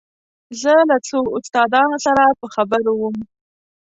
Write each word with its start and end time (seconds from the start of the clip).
زه 0.61 0.73
له 0.89 0.97
څو 1.07 1.19
استادانو 1.37 1.97
سره 2.05 2.23
په 2.39 2.45
خبرو 2.53 2.93
وم. 2.97 3.17